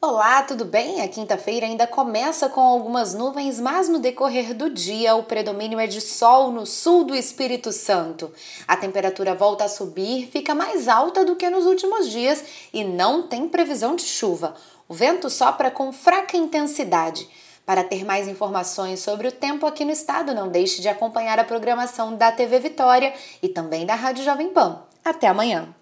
[0.00, 1.00] Olá, tudo bem?
[1.00, 5.88] A quinta-feira ainda começa com algumas nuvens, mas no decorrer do dia o predomínio é
[5.88, 8.32] de sol no sul do Espírito Santo.
[8.68, 13.26] A temperatura volta a subir, fica mais alta do que nos últimos dias e não
[13.26, 14.54] tem previsão de chuva.
[14.88, 17.28] O vento sopra com fraca intensidade.
[17.66, 21.44] Para ter mais informações sobre o tempo aqui no estado, não deixe de acompanhar a
[21.44, 23.12] programação da TV Vitória
[23.42, 24.80] e também da Rádio Jovem Pan.
[25.04, 25.74] Até amanhã!